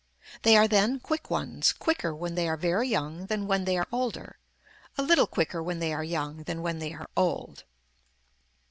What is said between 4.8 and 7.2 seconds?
a little quicker when they are young than when they are